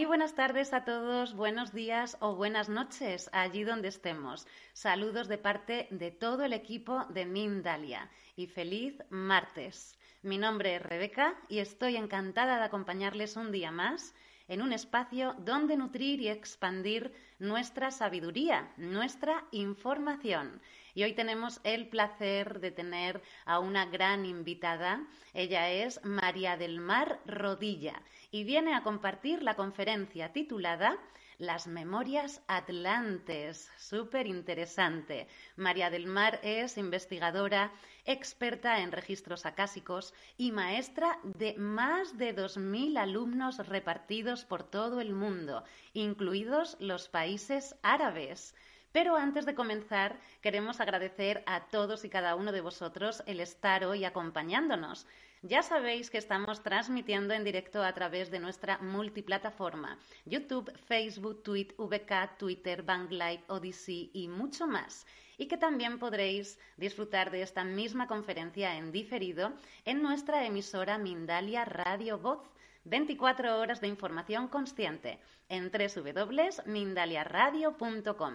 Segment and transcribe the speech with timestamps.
[0.00, 4.46] Muy buenas tardes a todos, buenos días o buenas noches allí donde estemos.
[4.72, 9.98] Saludos de parte de todo el equipo de Mindalia y feliz martes.
[10.22, 14.14] Mi nombre es Rebeca y estoy encantada de acompañarles un día más
[14.48, 20.62] en un espacio donde nutrir y expandir nuestra sabiduría, nuestra información.
[20.94, 25.06] Y hoy tenemos el placer de tener a una gran invitada.
[25.34, 30.98] Ella es María del Mar Rodilla y viene a compartir la conferencia titulada
[31.40, 33.70] las Memorias Atlantes.
[33.78, 35.26] Súper interesante.
[35.56, 37.72] María del Mar es investigadora,
[38.04, 45.14] experta en registros acásicos y maestra de más de 2.000 alumnos repartidos por todo el
[45.14, 48.54] mundo, incluidos los países árabes.
[48.92, 53.84] Pero antes de comenzar, queremos agradecer a todos y cada uno de vosotros el estar
[53.86, 55.06] hoy acompañándonos.
[55.42, 61.74] Ya sabéis que estamos transmitiendo en directo a través de nuestra multiplataforma, YouTube, Facebook, Twitter,
[61.78, 65.06] VK, Twitter, Banglight, Odyssey y mucho más.
[65.38, 69.54] Y que también podréis disfrutar de esta misma conferencia en diferido
[69.86, 72.46] en nuestra emisora Mindalia Radio Voz.
[72.84, 78.34] 24 horas de información consciente en www.mindaliaradio.com.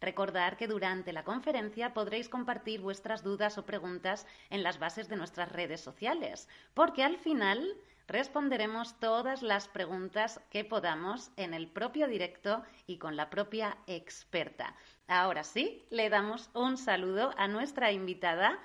[0.00, 5.16] Recordar que durante la conferencia podréis compartir vuestras dudas o preguntas en las bases de
[5.16, 7.76] nuestras redes sociales, porque al final
[8.06, 14.74] responderemos todas las preguntas que podamos en el propio directo y con la propia experta.
[15.08, 18.58] Ahora sí, le damos un saludo a nuestra invitada.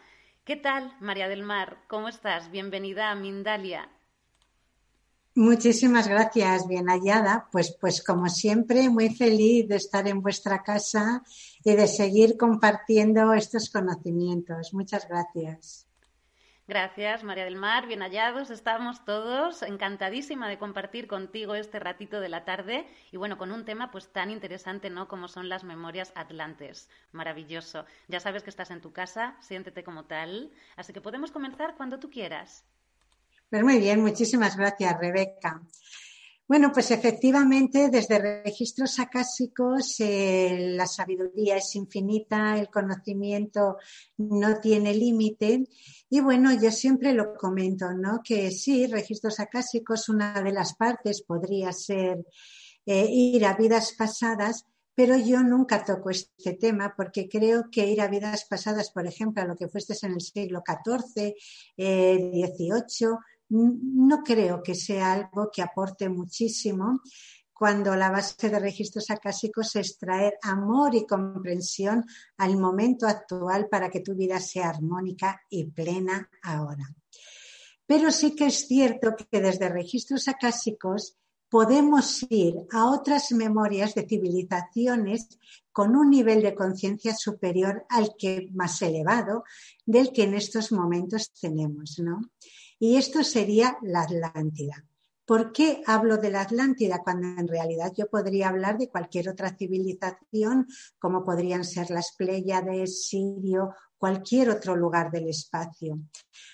[0.43, 1.77] ¿Qué tal, María del Mar?
[1.87, 2.51] ¿Cómo estás?
[2.51, 3.89] Bienvenida a Mindalia.
[5.35, 7.47] Muchísimas gracias, bien hallada.
[7.51, 11.23] Pues, pues como siempre, muy feliz de estar en vuestra casa
[11.63, 14.73] y de seguir compartiendo estos conocimientos.
[14.73, 15.87] Muchas gracias.
[16.67, 17.87] Gracias, María del Mar.
[17.87, 19.61] Bien hallados estamos todos.
[19.61, 24.11] Encantadísima de compartir contigo este ratito de la tarde y bueno, con un tema pues
[24.11, 25.07] tan interesante, ¿no?
[25.07, 26.89] Como son las memorias atlantes.
[27.11, 27.85] Maravilloso.
[28.07, 30.51] Ya sabes que estás en tu casa, siéntete como tal.
[30.77, 32.65] Así que podemos comenzar cuando tú quieras.
[33.51, 35.61] Pues muy bien, muchísimas gracias, Rebeca.
[36.47, 43.75] Bueno, pues efectivamente, desde registros acásicos eh, la sabiduría es infinita, el conocimiento
[44.19, 45.65] no tiene límite.
[46.09, 48.21] Y bueno, yo siempre lo comento, ¿no?
[48.23, 52.23] Que sí, registros acásicos, una de las partes podría ser
[52.85, 57.99] eh, ir a vidas pasadas, pero yo nunca toco este tema porque creo que ir
[57.99, 61.35] a vidas pasadas, por ejemplo, a lo que fuiste en el siglo XIV,
[61.75, 63.17] eh, XVIII,
[63.51, 67.01] no creo que sea algo que aporte muchísimo
[67.53, 72.03] cuando la base de registros acásicos es traer amor y comprensión
[72.37, 76.89] al momento actual para que tu vida sea armónica y plena ahora.
[77.85, 81.17] Pero sí que es cierto que desde registros acásicos
[81.49, 85.27] podemos ir a otras memorias de civilizaciones
[85.71, 89.43] con un nivel de conciencia superior al que más elevado
[89.85, 92.21] del que en estos momentos tenemos, ¿no?
[92.81, 94.83] Y esto sería la Atlántida.
[95.23, 99.55] ¿Por qué hablo de la Atlántida cuando en realidad yo podría hablar de cualquier otra
[99.55, 100.65] civilización,
[100.97, 105.99] como podrían ser las Pléyades, Sirio, cualquier otro lugar del espacio?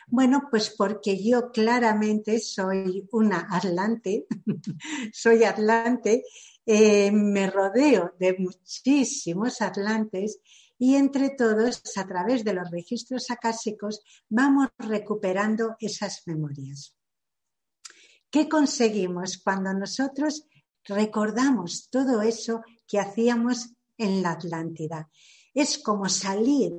[0.08, 4.28] Bueno, pues porque yo claramente soy una Atlante,
[5.14, 6.24] soy Atlante
[6.70, 10.42] eh, me rodeo de muchísimos atlantes
[10.80, 16.96] y entre todos, a través de los registros acásicos, vamos recuperando esas memorias.
[18.30, 20.46] ¿Qué conseguimos cuando nosotros
[20.84, 25.10] recordamos todo eso que hacíamos en la Atlántida?
[25.54, 26.74] Es como salir,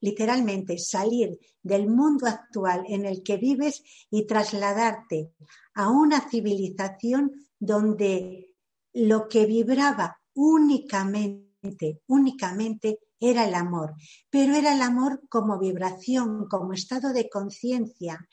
[0.00, 5.32] literalmente salir del mundo actual en el que vives y trasladarte
[5.74, 8.54] a una civilización donde
[8.92, 13.94] lo que vibraba únicamente, únicamente era el amor,
[14.28, 18.26] pero era el amor como vibración, como estado de conciencia.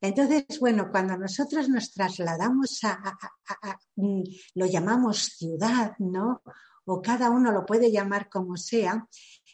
[0.00, 3.16] Entonces, bueno, cuando nosotros nos trasladamos a,
[3.96, 4.22] mm,
[4.54, 6.42] lo llamamos ciudad, ¿no?
[6.84, 9.08] O cada uno lo puede llamar como sea.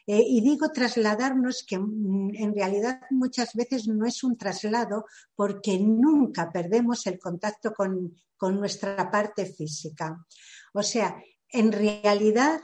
[0.05, 5.05] Eh, y digo trasladarnos que mm, en realidad muchas veces no es un traslado
[5.37, 10.27] porque nunca perdemos el contacto con, con nuestra parte física.
[10.75, 11.17] O sea,
[11.49, 12.63] en realidad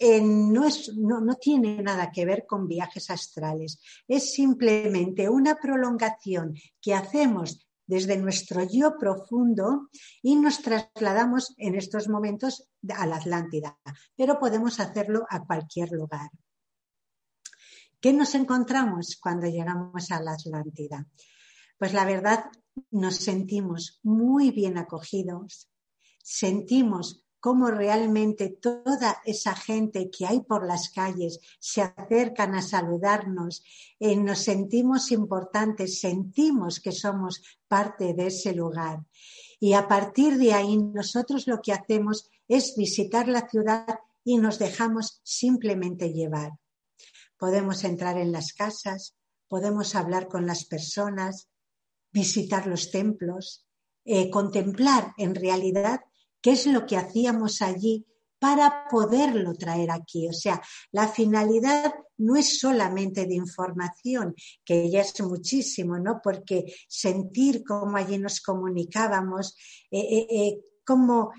[0.00, 8.18] no, tiene nada que ver con viajes astrales, es simplemente una prolongación que hacemos desde
[8.18, 9.88] nuestro yo profundo
[10.22, 13.78] y nos trasladamos en estos momentos a la Atlántida,
[14.14, 16.30] pero podemos hacerlo a cualquier lugar.
[18.00, 21.06] ¿Qué nos encontramos cuando llegamos a la Atlántida?
[21.78, 22.44] Pues la verdad,
[22.90, 25.68] nos sentimos muy bien acogidos,
[26.22, 33.62] sentimos cómo realmente toda esa gente que hay por las calles se acercan a saludarnos,
[34.00, 39.04] eh, nos sentimos importantes, sentimos que somos parte de ese lugar.
[39.60, 43.86] Y a partir de ahí nosotros lo que hacemos es visitar la ciudad
[44.24, 46.52] y nos dejamos simplemente llevar.
[47.36, 49.14] Podemos entrar en las casas,
[49.48, 51.48] podemos hablar con las personas,
[52.12, 53.64] visitar los templos,
[54.04, 56.00] eh, contemplar en realidad
[56.40, 58.06] qué es lo que hacíamos allí
[58.38, 60.28] para poderlo traer aquí.
[60.28, 60.60] O sea,
[60.92, 66.20] la finalidad no es solamente de información, que ya es muchísimo, ¿no?
[66.22, 69.56] Porque sentir cómo allí nos comunicábamos,
[69.90, 71.32] eh, eh, eh, cómo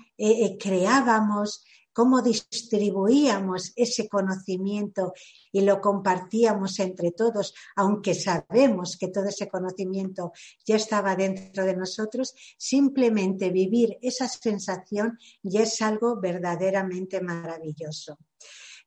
[0.60, 5.12] creábamos, cómo distribuíamos ese conocimiento
[5.52, 10.32] y lo compartíamos entre todos, aunque sabemos que todo ese conocimiento
[10.64, 18.18] ya estaba dentro de nosotros, simplemente vivir esa sensación ya es algo verdaderamente maravilloso.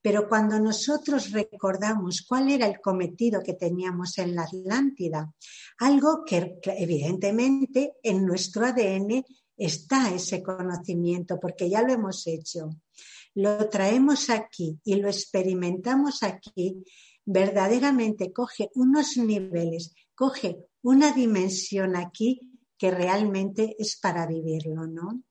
[0.03, 5.33] Pero cuando nosotros recordamos cuál era el cometido que teníamos en la Atlántida,
[5.77, 9.23] algo que evidentemente en nuestro ADN
[9.57, 12.69] está ese conocimiento porque ya lo hemos hecho.
[13.35, 16.83] Lo traemos aquí y lo experimentamos aquí,
[17.25, 25.23] verdaderamente coge unos niveles, coge una dimensión aquí que realmente es para vivirlo, ¿no?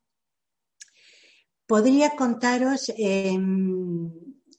[1.67, 4.11] Podría contaros em,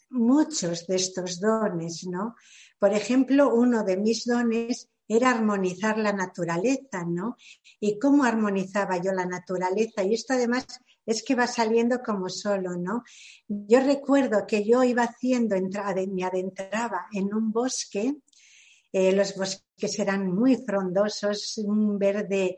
[0.10, 2.36] muchos de estos dones, ¿no?
[2.80, 7.38] Por ejemplo, uno de mis dones era armonizar la naturaleza, ¿no?
[7.80, 10.04] Y cómo armonizaba yo la naturaleza.
[10.04, 10.66] Y esto además
[11.06, 13.04] es que va saliendo como solo, ¿no?
[13.48, 15.56] Yo recuerdo que yo iba haciendo,
[16.12, 18.16] me adentraba en un bosque,
[18.92, 22.58] eh, los bosques eran muy frondosos, un verde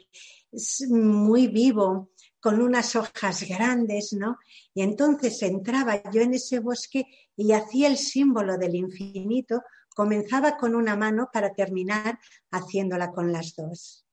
[0.90, 2.12] muy vivo,
[2.46, 4.38] con unas hojas grandes, ¿no?
[4.76, 9.64] Y entonces entraba yo en ese bosque y hacía el símbolo del infinito
[9.96, 12.20] Comenzaba con una mano para terminar
[12.52, 14.06] haciéndola con las dos.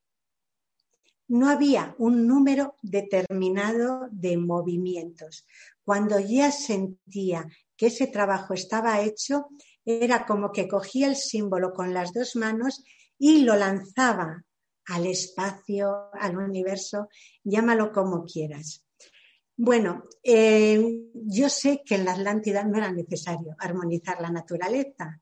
[1.26, 5.44] No había un número determinado de movimientos.
[5.84, 9.48] Cuando ya sentía que ese trabajo estaba hecho,
[9.84, 12.84] era como que cogía el símbolo con las dos manos
[13.18, 14.44] y lo lanzaba
[14.86, 17.08] al espacio, al universo,
[17.42, 18.86] llámalo como quieras.
[19.56, 20.80] Bueno, eh,
[21.12, 25.20] yo sé que en la Atlántida no era necesario armonizar la naturaleza,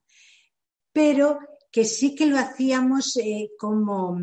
[0.93, 1.39] pero
[1.71, 4.19] que sí que lo hacíamos eh, como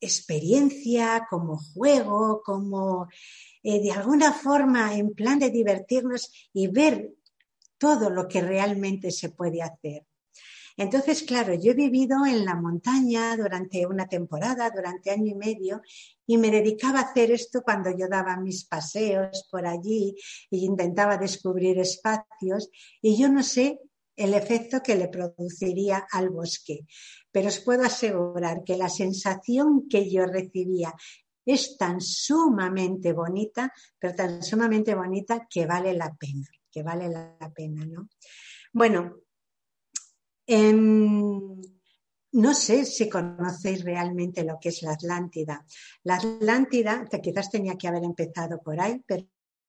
[0.00, 3.08] experiencia, como juego, como
[3.62, 7.14] eh, de alguna forma en plan de divertirnos y ver
[7.78, 10.04] todo lo que realmente se puede hacer.
[10.76, 15.82] Entonces, claro, yo he vivido en la montaña durante una temporada, durante año y medio,
[16.26, 20.16] y me dedicaba a hacer esto cuando yo daba mis paseos por allí
[20.50, 22.70] e intentaba descubrir espacios.
[23.02, 23.80] Y yo no sé
[24.16, 26.86] el efecto que le produciría al bosque.
[27.30, 30.94] Pero os puedo asegurar que la sensación que yo recibía
[31.44, 37.52] es tan sumamente bonita, pero tan sumamente bonita que vale la pena, que vale la
[37.54, 38.08] pena, ¿no?
[38.72, 39.16] Bueno,
[40.46, 41.60] em,
[42.32, 45.66] no sé si conocéis realmente lo que es la Atlántida.
[46.04, 49.26] La Atlántida, quizás tenía que haber empezado por ahí, pero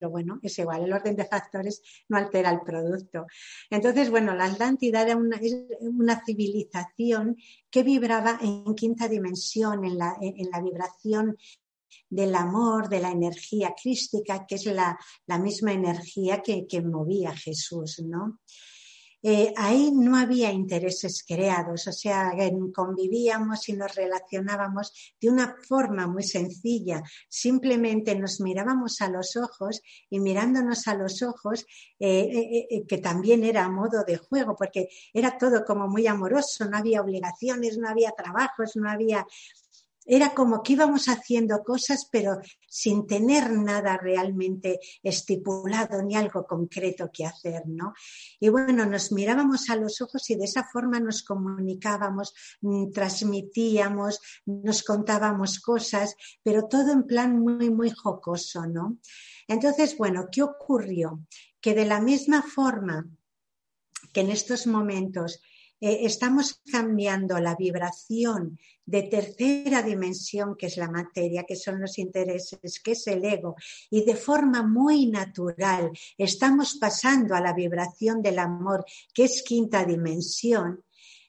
[0.09, 3.25] bueno, es igual, el orden de factores no altera el producto.
[3.69, 7.37] Entonces, bueno, la Atlántida era una, civilización
[7.69, 11.37] que vibraba en quinta dimensión, en la, en la vibración
[12.09, 14.97] del amor, de la energía crística, que es la,
[15.39, 18.39] misma energía que, que, movía a Jesús, ¿no?
[19.25, 22.33] Eh, ahí no había intereses creados, o sea,
[22.75, 27.01] convivíamos y nos relacionábamos de una forma muy sencilla.
[27.29, 31.65] Simplemente nos mirábamos a los ojos y mirándonos a los ojos,
[31.99, 36.77] eh, eh, que también era modo de juego, porque era todo como muy amoroso, no
[36.77, 39.25] había obligaciones, no había trabajos, no había
[40.05, 47.09] era como que íbamos haciendo cosas, pero sin tener nada realmente estipulado ni algo concreto
[47.11, 47.93] que hacer, ¿no?
[48.39, 54.19] Y bueno, nos mirábamos a los ojos y de esa forma nos comunicábamos, mm, transmitíamos,
[54.45, 58.97] nos contábamos cosas, pero todo en plan muy, muy jocoso, ¿no?
[59.47, 61.25] Entonces, bueno, ¿qué ocurrió?
[61.61, 63.07] Que de la misma forma
[64.11, 65.41] que en estos momentos
[65.85, 71.99] eh, estamos cambiando la vibración de tercera dimensión, que es la materia, que son los
[71.99, 73.57] intereses, que es el ego,
[73.89, 79.83] y de forma muy natural estamos pasando a la vibración del amor, que es quinta
[79.83, 80.85] dimensión,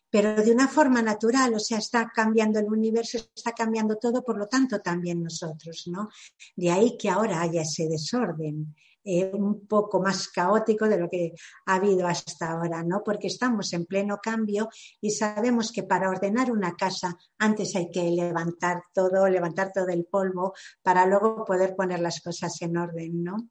[0.08, 4.38] pero de una forma natural, o sea, está cambiando el universo, está cambiando todo, por
[4.38, 6.10] lo tanto también nosotros, ¿no?
[6.54, 8.72] De ahí que ahora haya ese desorden.
[9.06, 11.34] Eh, un poco más caótico de lo que
[11.66, 13.02] ha habido hasta ahora, ¿no?
[13.04, 18.10] Porque estamos en pleno cambio y sabemos que para ordenar una casa antes hay que
[18.10, 23.50] levantar todo, levantar todo el polvo para luego poder poner las cosas en orden, ¿no?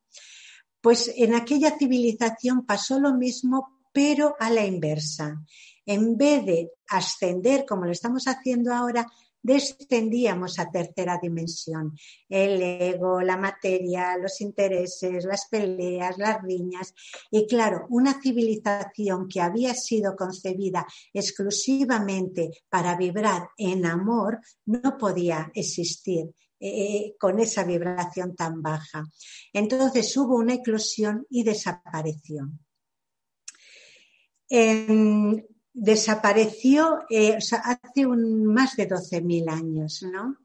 [0.81, 5.39] Pues en aquella civilización pasó lo mismo, pero a la inversa.
[5.86, 9.05] En vez de ascender como lo estamos haciendo ahora,
[9.43, 11.95] descendíamos a tercera dimensión.
[12.27, 16.95] El ego, la materia, los intereses, las peleas, las riñas.
[17.29, 25.51] Y claro, una civilización que había sido concebida exclusivamente para vibrar en amor no podía
[25.53, 26.33] existir.
[26.65, 29.03] Eh, con esa vibración tan baja.
[29.51, 32.50] Entonces hubo una eclosión y desapareció
[35.73, 40.37] desapareció eh, hace más de 12.000 años, ¿no?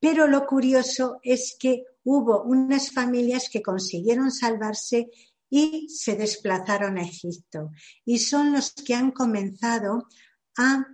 [0.00, 5.10] Pero lo curioso es que hubo unas familias que consiguieron salvarse
[5.50, 7.70] y se desplazaron a Egipto.
[8.04, 10.08] Y son los que han comenzado
[10.56, 10.86] a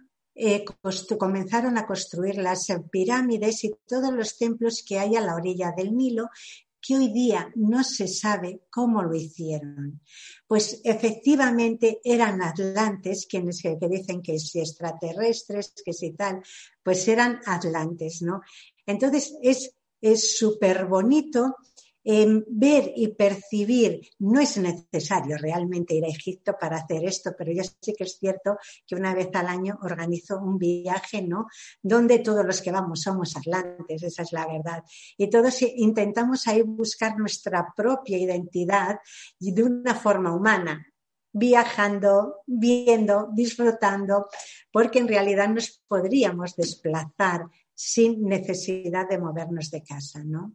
[0.42, 0.64] eh,
[1.18, 5.94] comenzaron a construir las pirámides y todos los templos que hay a la orilla del
[5.94, 6.30] Nilo,
[6.80, 10.00] que hoy día no se sabe cómo lo hicieron.
[10.46, 16.42] Pues efectivamente eran atlantes, quienes que dicen que si extraterrestres, que si tal,
[16.82, 18.40] pues eran atlantes, ¿no?
[18.86, 21.56] Entonces es súper bonito
[22.04, 27.62] ver y percibir, no es necesario realmente ir a Egipto para hacer esto, pero yo
[27.80, 31.46] sí que es cierto que una vez al año organizo un viaje, ¿no?
[31.82, 34.82] Donde todos los que vamos somos atlantes, esa es la verdad.
[35.16, 38.98] Y todos intentamos ahí buscar nuestra propia identidad
[39.38, 40.86] y de una forma humana,
[41.32, 44.26] viajando, viendo, disfrutando,
[44.72, 50.54] porque en realidad nos podríamos desplazar sin necesidad de movernos de casa, ¿no?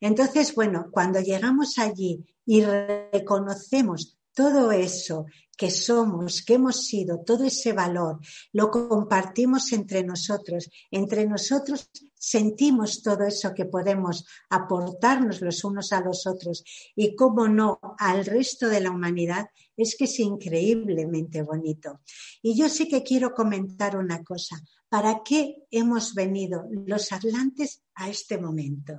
[0.00, 7.44] Entonces, bueno, cuando llegamos allí y reconocemos todo eso que somos, que hemos sido, todo
[7.44, 8.20] ese valor,
[8.52, 10.68] lo compartimos entre nosotros.
[10.90, 16.62] Entre nosotros sentimos todo eso que podemos aportarnos los unos a los otros
[16.94, 22.00] y, cómo no, al resto de la humanidad, es que es increíblemente bonito.
[22.42, 24.60] Y yo sí que quiero comentar una cosa.
[24.88, 28.98] ¿Para qué hemos venido los atlantes a este momento?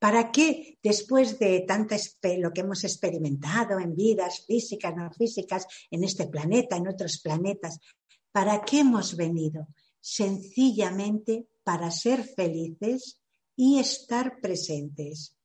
[0.00, 1.94] ¿Para qué después de tanta
[2.38, 7.78] lo que hemos experimentado en vidas físicas, no físicas, en este planeta, en otros planetas,
[8.32, 9.68] ¿para qué hemos venido?
[10.00, 13.20] Sencillamente para ser felices
[13.54, 15.36] y estar presentes.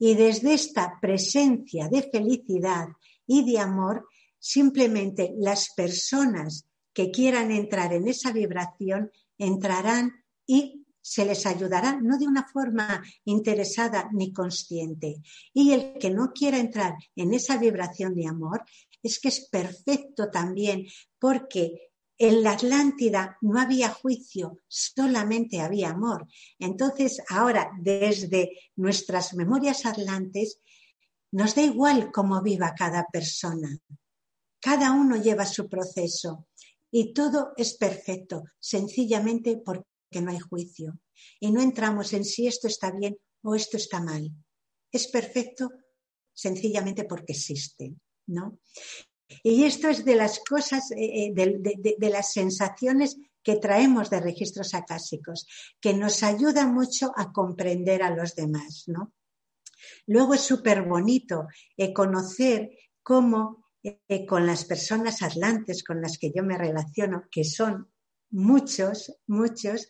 [0.00, 2.88] Y desde esta presencia de felicidad
[3.24, 4.08] y de amor,
[4.40, 12.18] simplemente las personas que quieran entrar en esa vibración entrarán y se les ayudará no
[12.18, 15.22] de una forma interesada ni consciente.
[15.54, 18.64] Y el que no quiera entrar en esa vibración de amor
[19.04, 20.84] es que es perfecto también
[21.20, 26.26] porque en la Atlántida no había juicio, solamente había amor.
[26.58, 30.60] Entonces, ahora, desde nuestras memorias atlantes,
[31.30, 33.78] nos da igual cómo viva cada persona.
[34.58, 36.48] Cada uno lleva su proceso
[36.90, 40.98] y todo es perfecto, sencillamente porque que no hay juicio
[41.40, 44.30] y no entramos en si esto está bien o esto está mal.
[44.90, 45.70] Es perfecto
[46.32, 47.94] sencillamente porque existe,
[48.26, 48.60] ¿no?
[49.42, 54.74] Y esto es de las cosas, eh, eh, de, las sensaciones que traemos de registros
[54.74, 55.46] acásicos,
[55.80, 59.12] que nos ayuda mucho a comprender a los demás, ¿no?
[60.06, 61.46] Luego es súper bonito
[61.76, 62.70] eh, conocer
[63.02, 63.64] cómo
[64.26, 67.88] con las personas atlantes con las que yo me relaciono, que son
[68.30, 69.88] muchos, muchos,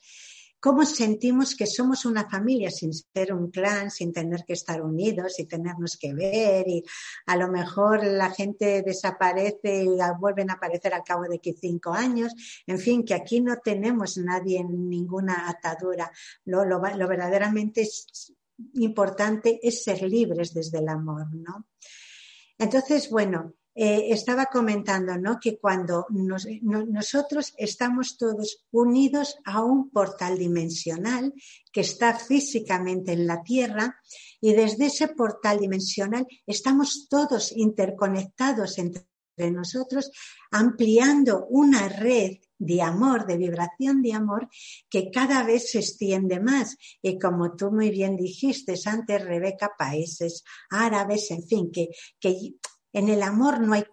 [0.60, 5.38] cómo sentimos que somos una familia sin ser un clan, sin tener que estar unidos
[5.38, 6.82] y tenernos que ver y
[7.26, 12.34] a lo mejor la gente desaparece y vuelven a aparecer al cabo de cinco años.
[12.66, 16.10] En fin, que aquí no tenemos nadie en ninguna atadura.
[16.44, 17.86] Lo, lo, lo verdaderamente
[18.74, 21.66] importante es ser libres desde el amor, ¿no?
[22.58, 25.38] Entonces, bueno, eh, estaba comentando ¿no?
[25.38, 31.34] que cuando nosotros estamos todos unidos a un portal dimensional
[31.70, 34.00] que está físicamente en la Tierra
[34.40, 39.04] y desde ese portal dimensional estamos todos interconectados entre
[39.50, 40.10] nosotros,
[40.50, 44.48] ampliando una red de amor, de vibración de amor,
[44.88, 46.78] que cada vez se extiende más.
[47.02, 52.54] Y como tú muy bien dijiste antes, Rebeca, países árabes, en fin, que, que
[52.96, 53.84] en el amor no hay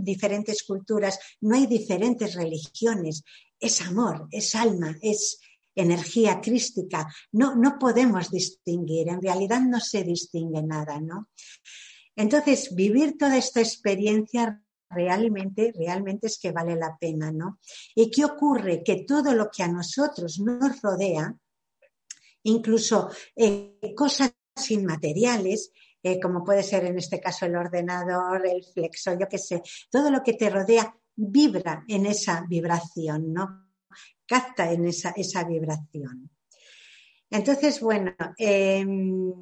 [0.00, 3.22] diferentes culturas, no hay diferentes religiones.
[3.60, 5.38] Es amor, es alma, es
[5.74, 7.06] energía crística.
[7.32, 11.28] No, no podemos distinguir, en realidad no se distingue nada, ¿no?
[12.16, 17.58] Entonces, vivir toda esta experiencia realmente, realmente es que vale la pena, ¿no?
[17.94, 18.82] ¿Y qué ocurre?
[18.82, 21.36] Que todo lo que a nosotros nos rodea,
[22.44, 24.32] incluso eh, cosas
[24.70, 25.72] inmateriales,
[26.02, 30.10] eh, como puede ser en este caso el ordenador, el flexo, yo qué sé, todo
[30.10, 33.70] lo que te rodea vibra en esa vibración, ¿no?
[34.26, 36.30] Capta en esa, esa vibración.
[37.30, 39.32] Entonces, bueno, em,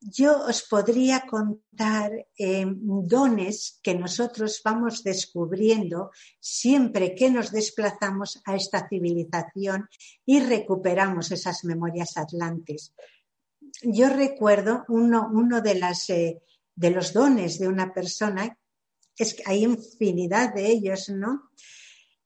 [0.00, 8.54] yo os podría contar em, dones que nosotros vamos descubriendo siempre que nos desplazamos a
[8.54, 9.88] esta civilización
[10.24, 12.94] y recuperamos esas memorias atlantes
[13.82, 16.40] yo recuerdo uno, uno de, las, eh,
[16.74, 18.56] de los dones de una persona,
[19.16, 21.50] es que hay infinidad de ellos, ¿no?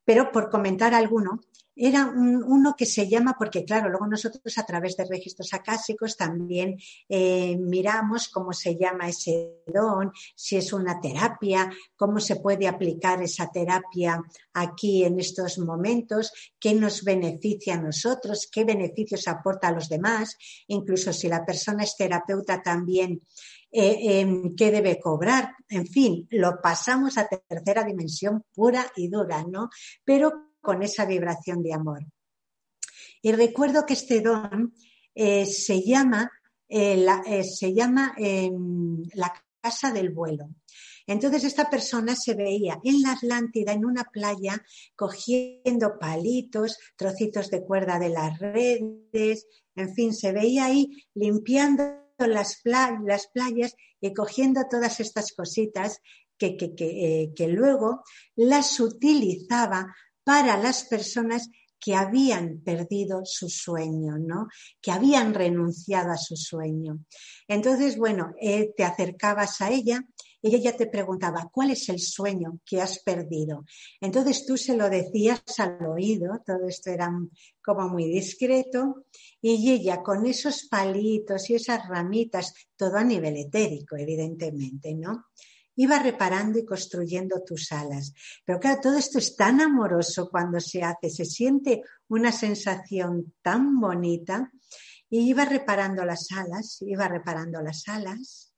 [0.04, 1.40] Pero por comentar alguno,
[1.74, 6.76] era uno que se llama, porque claro, luego nosotros a través de registros acásicos también
[7.08, 13.22] eh, miramos cómo se llama ese don, si es una terapia, cómo se puede aplicar
[13.22, 19.72] esa terapia aquí en estos momentos, qué nos beneficia a nosotros, qué beneficios aporta a
[19.72, 20.36] los demás,
[20.66, 23.22] incluso si la persona es terapeuta también.
[23.74, 29.44] Eh, em, qué debe cobrar, en fin, lo pasamos a tercera dimensión pura y dura,
[29.48, 29.70] ¿no?
[30.04, 32.06] Pero con esa vibración de amor.
[33.22, 34.74] Y recuerdo que este don
[35.14, 36.30] eh, se llama,
[36.68, 40.50] eh, eh, se llama em, la casa del vuelo.
[41.06, 47.62] Entonces esta persona se veía en la Atlántida, en una playa, cogiendo palitos, trocitos de
[47.64, 55.00] cuerda de las redes, en fin, se veía ahí limpiando las, playas y cogiendo todas
[55.00, 55.98] estas cositas
[56.38, 58.02] que, que, luego
[58.34, 64.48] las utilizaba para las personas que habían perdido su sueño, ¿no?
[64.80, 67.00] Que habían renunciado a su sueño.
[67.48, 70.04] Entonces, bueno, eh, te acercabas a ella
[70.42, 73.64] ella te preguntaba, ¿cuál es el sueño que has perdido?
[74.00, 77.10] Entonces tú se lo decías al oído, todo esto era
[77.64, 79.06] como muy discreto,
[79.40, 85.26] y ella con esos palitos y esas ramitas, todo a nivel etérico, evidentemente, ¿no?
[85.76, 88.12] iba reparando y construyendo tus alas.
[88.44, 93.80] Pero claro, todo esto es tan amoroso cuando se hace, se siente una sensación tan
[93.80, 94.52] bonita
[95.08, 98.51] y iba reparando las alas, iba reparando las alas,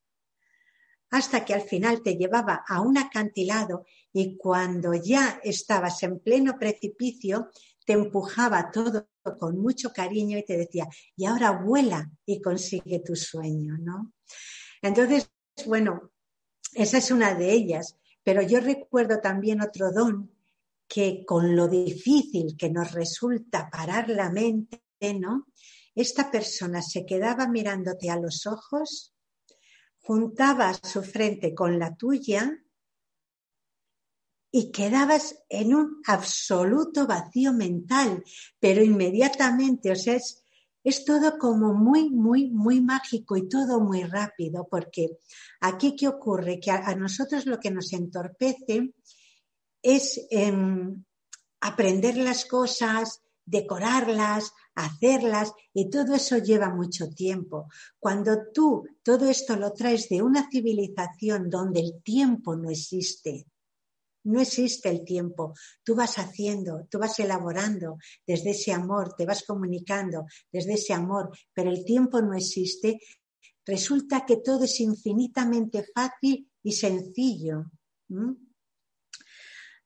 [1.14, 6.58] hasta que al final te llevaba a un acantilado y cuando ya estabas en pleno
[6.58, 7.50] precipicio,
[7.86, 13.14] te empujaba todo con mucho cariño y te decía, y ahora vuela y consigue tu
[13.14, 14.12] sueño, ¿no?
[14.82, 15.30] Entonces,
[15.66, 16.10] bueno,
[16.72, 20.32] esa es una de ellas, pero yo recuerdo también otro don
[20.88, 24.80] que con lo difícil que nos resulta parar la mente,
[25.16, 25.46] ¿no?
[25.94, 29.13] Esta persona se quedaba mirándote a los ojos,
[30.04, 32.60] juntaba su frente con la tuya
[34.52, 38.22] y quedabas en un absoluto vacío mental,
[38.60, 40.44] pero inmediatamente, o sea, es,
[40.84, 45.18] es todo como muy, muy, muy mágico y todo muy rápido, porque
[45.60, 46.60] aquí qué ocurre?
[46.60, 48.94] Que a, nosotros lo que nos entorpece
[49.82, 51.02] es em,
[51.60, 57.68] aprender las cosas, decorarlas, hacerlas y todo eso lleva mucho tiempo.
[57.98, 63.46] Cuando tú todo esto lo traes de una civilización donde el tiempo no existe,
[64.24, 65.54] no existe el tiempo.
[65.82, 71.30] Tú vas haciendo, tú vas elaborando desde ese amor, te vas comunicando desde ese amor,
[71.52, 72.98] pero el tiempo no existe.
[73.66, 77.70] Resulta que todo es infinitamente fácil y sencillo.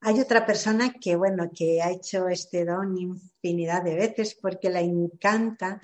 [0.00, 4.80] Hay otra persona que, bueno, que ha hecho este don infinidad de veces porque la
[4.80, 5.80] encanta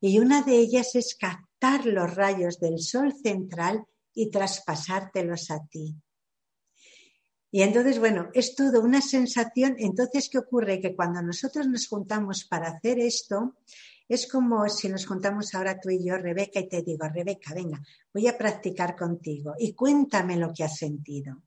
[0.00, 5.96] y una de ellas es captar los rayos del sol central y traspasártelos a ti.
[7.50, 9.74] Y entonces, bueno, es todo una sensación.
[9.78, 10.80] Entonces, ¿qué ocurre?
[10.80, 13.56] Que cuando nosotros nos juntamos para hacer esto,
[14.06, 17.80] es como si nos juntamos ahora tú y yo, Rebeca, y te digo, Rebeca, venga,
[18.12, 21.42] voy a practicar contigo y cuéntame lo que has sentido.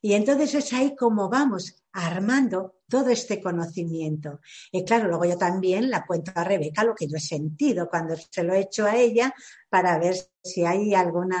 [0.00, 4.40] Y entonces es ahí como vamos armando todo este conocimiento.
[4.70, 8.14] Y claro, luego yo también la cuento a Rebeca lo que yo he sentido cuando
[8.16, 9.34] se lo he hecho a ella
[9.68, 11.32] para ver si hay algún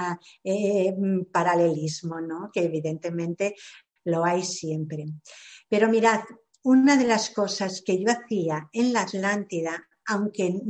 [0.44, 0.94] eh,
[1.32, 2.50] paralelismo, ¿no?
[2.52, 3.54] Que evidentemente
[4.04, 5.06] lo hay siempre.
[5.68, 6.20] Pero mirad,
[6.62, 10.60] una de las cosas que yo hacía en la Atlántida, aunque,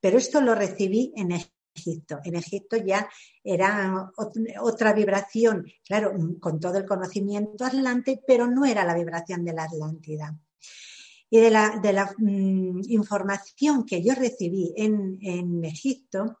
[0.00, 1.32] pero esto lo recibí en
[1.74, 2.20] Egipto.
[2.24, 3.08] En Egipto ya
[3.42, 4.10] era
[4.60, 9.64] otra vibración, claro, con todo el conocimiento atlante, pero no era la vibración de la
[9.64, 10.38] Atlántida.
[11.30, 16.40] Y de la, mm, información que yo recibí en, en Egipto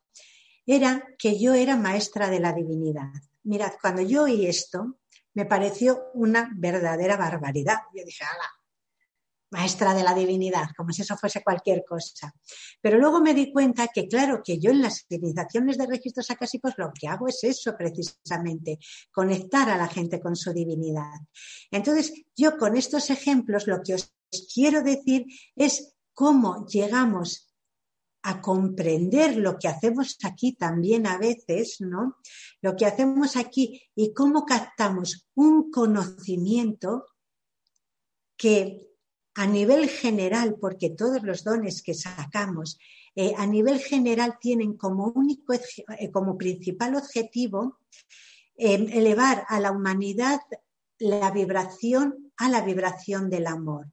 [0.66, 3.10] era que yo era maestra de la divinidad.
[3.42, 4.98] Mirad, cuando yo oí esto,
[5.34, 7.78] me pareció una verdadera barbaridad.
[7.92, 8.63] Yo dije, ala,
[9.50, 12.32] maestra de la divinidad, como si eso fuese cualquier cosa.
[12.80, 16.74] Pero luego me di cuenta que, claro, que yo en las civilizaciones de registros acásicos
[16.76, 18.78] lo que hago es eso precisamente,
[19.12, 21.20] conectar a la gente con su divinidad.
[21.70, 24.12] Entonces, yo con estos ejemplos lo que os
[24.52, 27.54] quiero decir es cómo llegamos
[28.26, 32.16] a comprender lo que hacemos aquí también a veces, ¿no?
[32.62, 37.04] Lo que hacemos aquí y cómo captamos un conocimiento
[38.36, 38.93] que
[39.34, 42.78] a nivel general, porque todos los dones que sacamos
[43.16, 47.78] eh, a nivel general tienen como único, eh, como principal objetivo
[48.56, 50.40] em, elevar a la humanidad
[50.98, 53.86] la vibración a la vibración del amor.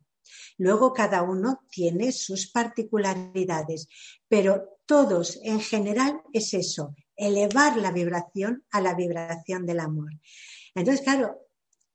[0.58, 3.88] Luego cada uno tiene sus particularidades,
[4.28, 10.12] pero todos en general es eso, elevar la vibración a la vibración del amor.
[10.74, 11.38] Entonces, claro,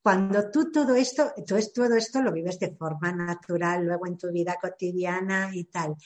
[0.07, 4.31] cuando tú todo esto, tú todo esto lo vives de forma natural, luego en tu
[4.31, 5.97] vida cotidiana y tal.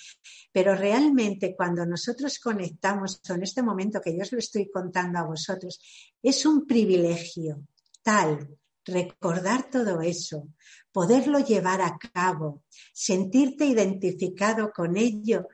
[0.50, 5.24] Pero realmente cuando nosotros conectamos en este momento que yo os lo estoy contando a
[5.24, 5.78] vosotros,
[6.22, 7.66] es un privilegio
[8.00, 8.48] tal
[8.86, 10.48] recordar todo eso,
[10.90, 12.62] poderlo llevar a cabo,
[12.94, 15.46] sentirte identificado con ello,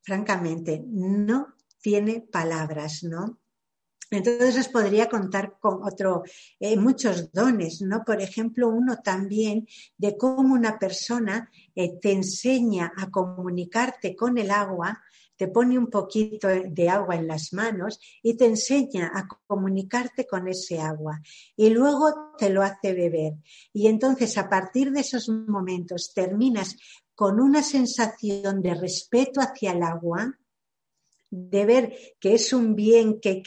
[0.00, 3.41] francamente, no tiene palabras, ¿no?
[4.12, 6.22] Entonces podría contar con otro,
[6.60, 8.04] eh, muchos dones, ¿no?
[8.04, 14.50] Por ejemplo, uno también de cómo una persona eh, te enseña a comunicarte con el
[14.50, 15.02] agua,
[15.34, 20.46] te pone un poquito de agua en las manos y te enseña a comunicarte con
[20.46, 21.20] ese agua
[21.56, 23.38] y luego te lo hace beber.
[23.72, 26.76] Y entonces a partir de esos momentos terminas
[27.14, 30.38] con una sensación de respeto hacia el agua,
[31.34, 33.42] de ver que es un bien, que,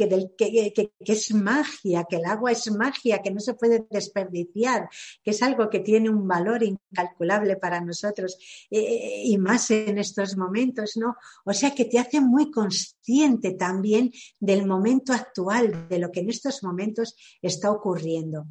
[1.00, 4.90] es magia, que el agua es magia, que no se puede desperdiciar,
[5.24, 8.38] que es algo que tiene un valor incalculable para nosotros
[8.72, 11.16] eh, eh, y más en estos momentos, ¿no?
[11.46, 16.32] O sea que te hace muy consciente también del momento actual, de lo que en
[16.32, 18.48] estos momentos está ocurriendo.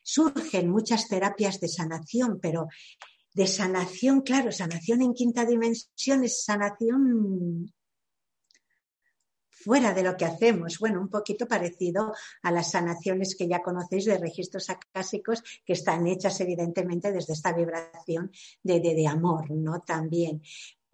[0.00, 2.68] Surgen muchas terapias de sanación, pero
[3.34, 7.74] de sanación, claro, sanación en quinta dimensión es sanación
[9.66, 10.78] fuera de lo que hacemos.
[10.78, 16.06] Bueno, un poquito parecido a las sanaciones que ya conocéis de registros acásicos que están
[16.06, 18.30] hechas evidentemente desde esta vibración
[18.62, 19.80] de, de, amor, ¿no?
[19.80, 20.40] También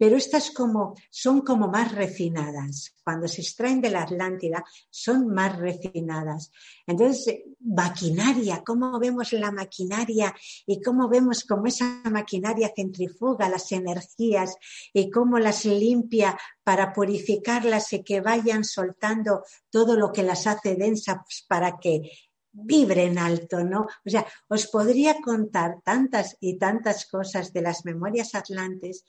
[0.03, 2.93] pero estas como, son como más refinadas.
[3.05, 6.51] Cuando se extraen de la Atlántida, son más refinadas.
[6.85, 10.35] Entonces, maquinaria, cómo vemos la maquinaria
[10.65, 14.57] y cómo vemos cómo esa maquinaria centrifuga las energías
[14.91, 20.75] y cómo las limpia para purificarlas y que vayan soltando todo lo que las hace
[20.75, 22.11] densas pues, para que
[22.51, 23.87] vibren alto, ¿no?
[24.05, 29.05] O sea, os podría contar tantas y tantas cosas de las memorias atlantes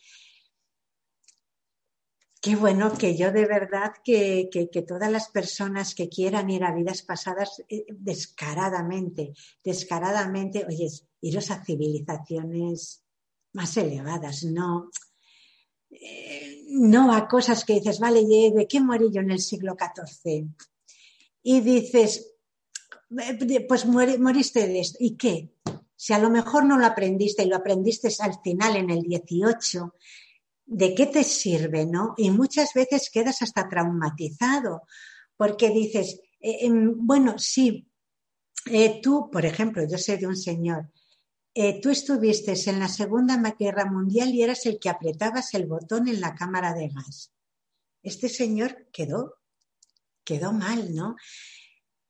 [2.45, 4.51] Qué bueno que yo de verdad que,
[4.87, 9.33] todas las personas que quieran ir a vidas pasadas eh, descaradamente,
[9.65, 10.91] descaradamente, oye,
[11.23, 13.03] iros a civilizaciones
[13.55, 14.91] más elevadas, no,
[15.91, 20.47] eh, no a cosas que dices, vale, ¿de qué morí yo en el siglo XIV?
[21.43, 22.31] Y dices,
[23.21, 24.99] eh, pues moriste de esto.
[25.01, 25.55] ¿Y qué?
[25.97, 29.95] Si a lo mejor no lo aprendiste y lo aprendiste al final en el 18,
[30.67, 32.15] ¿de qué te sirve, no?
[32.17, 34.83] Y muchas veces quedas hasta traumatizado
[35.37, 37.89] porque dices, eh, em, bueno, sí,
[39.03, 40.91] tú, por ejemplo, yo sé de un señor
[41.57, 46.09] eh, tú estuviste en la Segunda Guerra Mundial y eras el que apretabas el botón
[46.09, 47.33] en la cámara de gas.
[48.03, 49.37] Este señor quedó,
[50.25, 51.15] quedó mal, ¿no?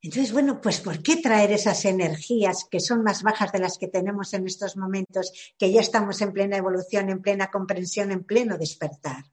[0.05, 3.89] Entonces, bueno, pues ¿por qué traer esas energías que son más bajas de las que
[3.89, 8.59] tenemos en estos momentos, que ya estamos en plena evolución, en plena comprensión, en pleno
[8.59, 9.25] despertar?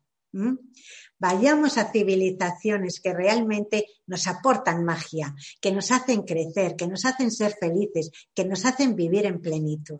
[1.19, 7.31] Vayamos a civilizaciones que realmente nos aportan magia, que nos hacen crecer, que nos hacen
[7.31, 9.99] ser felices, que nos hacen vivir en plenitud.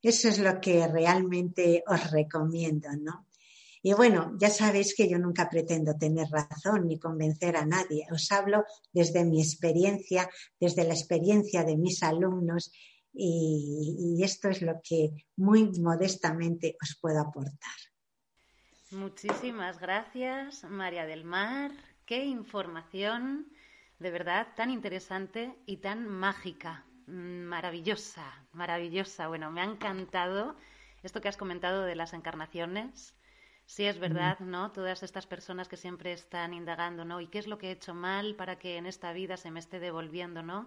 [0.00, 3.26] Eso es lo que realmente os recomiendo, ¿no?
[3.82, 8.06] Y bueno, ya sabéis que yo nunca pretendo tener razón ni convencer a nadie.
[8.12, 12.70] Os hablo desde mi experiencia, desde la experiencia de mis alumnos
[13.14, 17.74] y, esto es lo que muy modestamente os puedo aportar.
[18.90, 21.72] Muchísimas gracias, María del Mar.
[22.06, 23.48] Qué información,
[23.98, 26.84] de verdad, tan interesante y tan mágica.
[27.06, 29.28] Maravillosa, maravillosa.
[29.28, 30.56] Bueno, me ha encantado
[31.02, 33.14] esto que has comentado de las encarnaciones.
[33.66, 34.70] Sí, es verdad, ¿no?
[34.70, 37.20] Todas estas personas que siempre están indagando, ¿no?
[37.20, 39.60] ¿Y qué es lo que he hecho mal para que en esta vida se me
[39.60, 40.66] esté devolviendo, ¿no?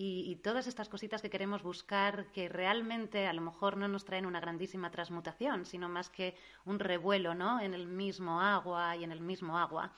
[0.00, 4.26] y, todas estas cositas que queremos buscar que realmente a lo mejor no nos traen
[4.26, 7.60] una grandísima transmutación, sino más que un revuelo ¿no?
[7.60, 9.92] en el mismo agua y en el mismo agua.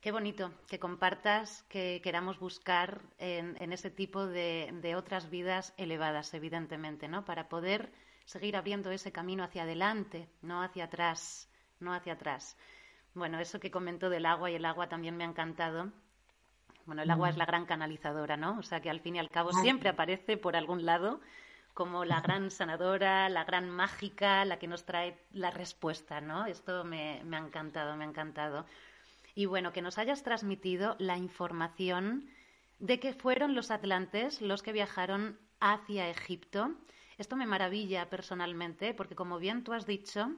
[0.00, 6.32] Qué bonito que compartas que queramos buscar en, ese tipo de, de, otras vidas elevadas,
[6.32, 7.24] evidentemente, ¿no?
[7.24, 7.90] Para poder
[8.26, 11.48] seguir abriendo ese camino hacia adelante, no hacia atrás,
[11.80, 12.58] no hacia atrás.
[13.14, 15.90] Bueno, eso que comentó del agua y el agua también me ha encantado
[16.86, 17.38] bueno, el agua es mm.
[17.38, 18.58] la gran canalizadora, ¿no?
[18.58, 21.20] O sea que al fin y al cabo siempre aparece por algún lado
[21.74, 26.46] como la gran sanadora, la gran mágica, la que nos trae la respuesta, ¿no?
[26.46, 28.64] Esto me, me ha encantado, me ha encantado.
[29.34, 32.30] Y bueno, que nos hayas transmitido la información
[32.78, 36.70] de que fueron los atlantes los que viajaron hacia Egipto.
[37.18, 40.30] Esto me maravilla personalmente, porque como bien tú has dicho,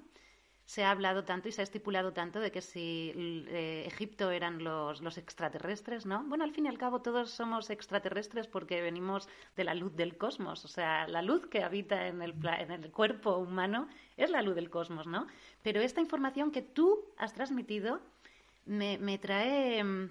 [0.68, 4.62] se ha hablado tanto y se ha estipulado tanto de que si eh, Egipto eran
[4.62, 6.24] los, los, extraterrestres, ¿no?
[6.24, 10.18] Bueno, al fin y al cabo todos somos extraterrestres porque venimos de la luz del
[10.18, 13.88] cosmos, o sea, la luz que habita en el, en el cuerpo humano
[14.18, 15.26] es la luz del cosmos, ¿no?
[15.62, 18.02] Pero esta información que tú has transmitido
[18.66, 20.10] me, me trae mm,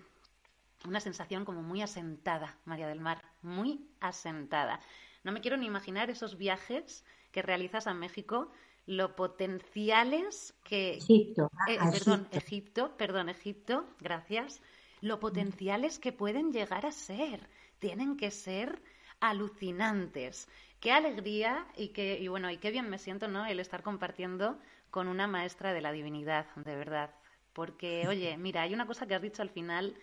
[0.86, 4.80] una sensación como muy asentada, María del Mar, muy asentada.
[5.28, 8.50] No me quiero ni imaginar esos viajes que realizas a México
[8.86, 10.92] lo potenciales que...
[10.92, 11.52] Egipto.
[11.68, 12.96] Eh, perdón, Egipto.
[12.96, 14.62] perdón, Egipto, gracias.
[15.02, 17.50] Lo potenciales que pueden llegar a ser.
[17.80, 18.82] Tienen que ser
[19.20, 20.48] alucinantes.
[20.80, 23.46] Qué alegría y qué, y bueno, y qué bien me siento, ¿no?
[23.46, 24.58] El estar compartiendo
[24.92, 27.13] con una maestra de la divinidad, de verdad.
[27.52, 29.94] Porque, oye, mira, hay una cosa que has dicho al final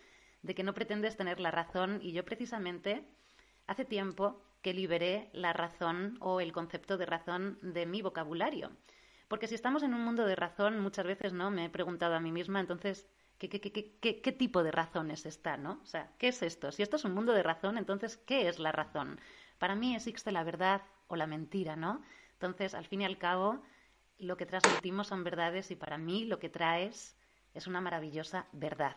[0.42, 3.08] de que no pretendes tener la razón y yo precisamente
[3.66, 8.72] hace tiempo que liberé la razón o el concepto de razón de mi vocabulario.
[9.28, 12.20] Porque si estamos en un mundo de razón, muchas veces no me he preguntado a
[12.20, 13.06] mí misma, entonces,
[13.38, 15.58] ¿qué, qué, qué, qué tipo de razón es esta?
[15.58, 15.80] ¿no?
[15.82, 16.72] O sea, ¿qué es esto?
[16.72, 19.20] Si esto es un mundo de razón, entonces, ¿qué es la razón?
[19.58, 22.00] Para mí existe la verdad o la mentira, ¿no?
[22.32, 23.62] Entonces, al fin y al cabo,
[24.16, 27.18] lo que transmitimos son verdades y para mí lo que traes
[27.52, 28.96] es una maravillosa verdad.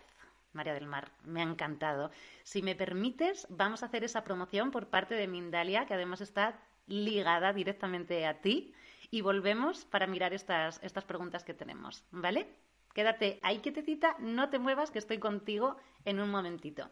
[0.54, 1.12] María del Mar.
[1.24, 2.12] Me ha encantado.
[2.44, 6.60] Si me permites, vamos a hacer esa promoción por parte de Mindalia, que además está
[6.88, 8.74] ligada directamente a ti,
[9.12, 12.48] y volvemos para mirar estas, estas preguntas que tenemos, ¿vale?
[12.94, 16.90] Quédate ahí quietecita, no te muevas, que estoy contigo en un momentito.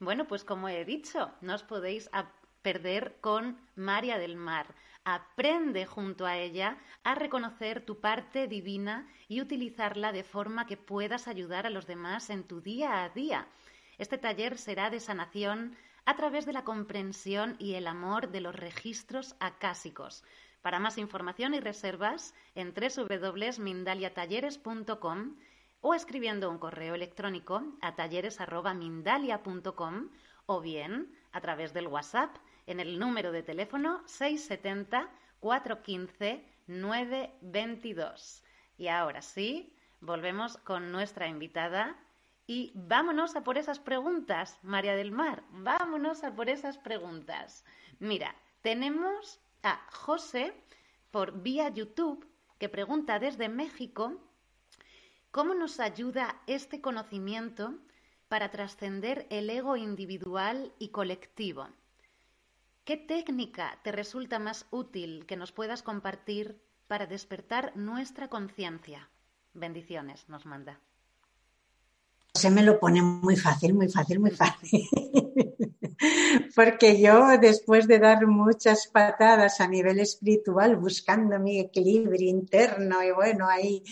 [0.00, 2.10] Bueno, pues como he dicho, no os podéis
[2.62, 4.74] perder con María del Mar.
[5.04, 11.28] Aprende junto a ella a reconocer tu parte divina y utilizarla de forma que puedas
[11.28, 13.46] ayudar a los demás en tu día a día.
[13.98, 18.56] Este taller será de sanación a través de la comprensión y el amor de los
[18.56, 20.24] registros acásicos.
[20.62, 25.36] Para más información y reservas, en www.mindaliatalleres.com
[25.82, 30.08] o escribiendo un correo electrónico a talleres.mindalia.com
[30.46, 32.34] o bien a través del WhatsApp
[32.66, 38.42] en el número de teléfono 670 415 922.
[38.78, 41.96] Y ahora sí, volvemos con nuestra invitada
[42.46, 47.64] y vámonos a por esas preguntas, María del Mar, vámonos a por esas preguntas.
[47.98, 50.52] Mira, tenemos a José
[51.10, 52.26] por vía YouTube
[52.58, 54.20] que pregunta desde México
[55.30, 57.74] cómo nos ayuda este conocimiento
[58.28, 61.68] para trascender el ego individual y colectivo.
[62.84, 69.08] ¿Qué técnica te resulta más útil que nos puedas compartir para despertar nuestra conciencia?
[69.54, 70.78] Bendiciones, nos manda.
[72.34, 74.82] Se me lo pone muy fácil, muy fácil, muy fácil.
[76.54, 83.12] Porque yo, después de dar muchas patadas a nivel espiritual, buscando mi equilibrio interno y
[83.12, 83.82] bueno, ahí,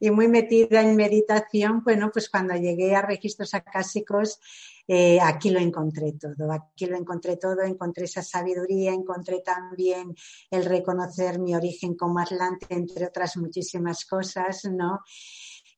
[0.00, 4.38] y muy metida en meditación, bueno, pues cuando llegué a registros acásicos,
[4.86, 10.14] eh, aquí lo encontré todo, aquí lo encontré todo, encontré esa sabiduría, encontré también
[10.50, 15.00] el reconocer mi origen como Atlante, entre otras muchísimas cosas, ¿no?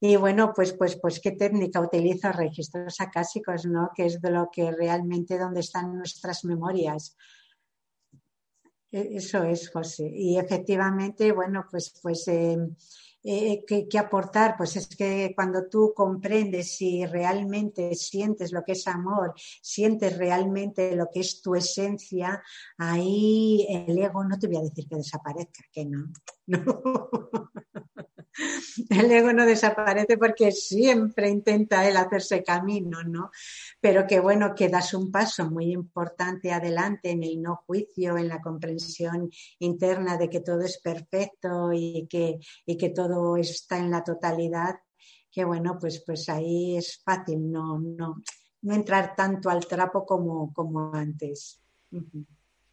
[0.00, 2.30] Y bueno, pues, pues, pues, ¿qué técnica utilizo?
[2.30, 3.90] Registros acásicos, ¿no?
[3.94, 7.16] Que es de lo que realmente donde están nuestras memorias.
[8.92, 10.10] E, eso es, José.
[10.12, 12.58] Y efectivamente, bueno, pues, pues, eh,
[13.28, 14.56] eh, ¿qué, aportar?
[14.56, 20.94] Pues es que cuando tú comprendes y realmente sientes lo que es amor, sientes realmente
[20.94, 22.42] lo que es tu esencia,
[22.78, 26.06] ahí el ego no te voy a decir que desaparezca, que no.
[26.46, 27.50] no.
[28.90, 33.30] El ego no desaparece porque siempre intenta él hacerse camino, ¿no?
[33.80, 38.28] Pero que bueno, que das un paso muy importante adelante en el no juicio, en
[38.28, 43.90] la comprensión interna de que todo es perfecto y que, y que todo está en
[43.90, 44.76] la totalidad,
[45.31, 48.22] que bueno, pues, pues ahí es fácil no, no,
[48.62, 51.61] no entrar tanto al trapo como, como antes.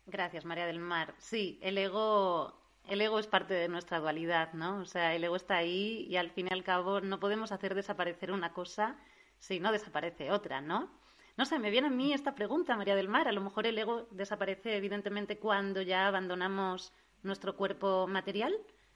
[0.05, 1.15] Gracias, María del Mar.
[1.17, 4.79] Sí, el ego el ego es parte de nuestra dualidad, ¿no?
[4.79, 7.75] O sea, el ego está ahí y al fin y al cabo no podemos hacer
[7.75, 8.97] desaparecer una cosa
[9.37, 10.91] si no desaparece otra, ¿no?
[11.37, 13.27] No sé, me viene a mí esta pregunta, María del Mar.
[13.27, 18.53] A lo mejor el ego desaparece evidentemente cuando ya abandonamos nuestro cuerpo material.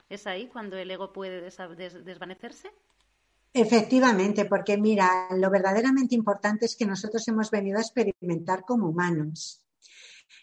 [0.09, 2.71] ¿Es ahí cuando el ego puede desvanecerse?
[3.53, 9.65] Efectivamente, porque mira, lo verdaderamente importante es que nosotros hemos venido a experimentar como humanos.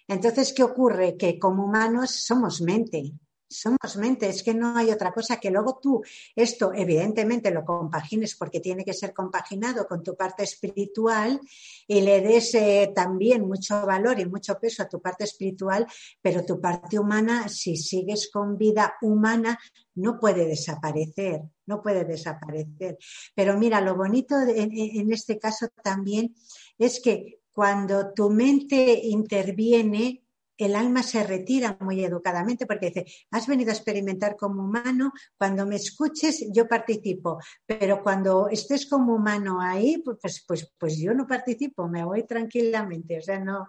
[0.09, 1.17] Entonces, ¿qué ocurre?
[1.17, 3.13] Que como humanos somos mente,
[3.55, 6.03] somos mente, es que no hay otra cosa que luego tú
[6.35, 11.41] esto evidentemente lo compagines porque tiene que ser compaginado con tu parte espiritual
[11.87, 15.87] y le des eh, también mucho valor y mucho peso a tu parte espiritual,
[16.21, 19.59] pero tu parte humana, si sigues con vida humana,
[19.95, 22.99] no puede desaparecer, no puede desaparecer.
[23.35, 26.35] Pero mira, lo bonito en este caso también
[26.79, 30.24] es que cuando tu mente interviene,
[30.57, 35.67] el alma se retira muy educadamente porque dice, has venido a experimentar como humano, cuando
[35.67, 41.27] me escuches yo participo, pero cuando estés como humano ahí, pues, pues, pues, yo no
[41.27, 43.69] participo, me voy tranquilamente, o sea, no,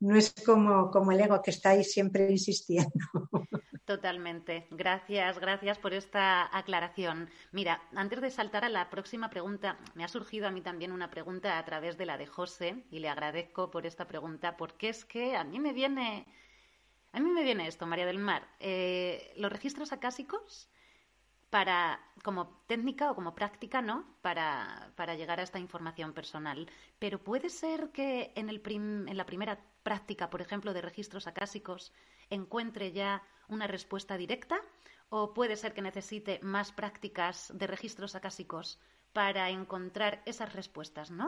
[0.00, 2.90] no es como, como el ego que está ahí siempre insistiendo.
[3.86, 4.66] Totalmente.
[4.70, 7.30] Gracias, gracias por esta aclaración.
[7.52, 11.08] Mira, antes de saltar a la próxima pregunta, me ha surgido a mí también una
[11.08, 15.04] pregunta a través de la de José y le agradezco por esta pregunta porque es
[15.04, 16.26] que a mí me viene,
[17.12, 18.46] a mí me viene esto, María del Mar.
[18.58, 20.68] Eh, los registros acásicos
[21.48, 24.04] para, como técnica o como práctica, ¿no?
[24.20, 26.68] Para, para llegar a esta información personal.
[26.98, 31.92] Pero puede ser que en, el en la primera práctica, por ejemplo, de registros acásicos,
[32.28, 34.56] encuentre ya una respuesta directa
[35.10, 38.80] o puede ser que necesite más prácticas de registros acásicos
[39.12, 41.26] para encontrar esas respuestas, ¿no?